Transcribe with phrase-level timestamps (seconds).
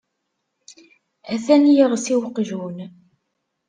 [1.33, 2.77] Atan yiɣes i waqjun.